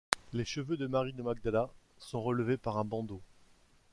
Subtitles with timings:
[0.33, 1.69] Les cheveux de Marie de Magdala
[1.99, 3.21] sont relevés par un bandeau.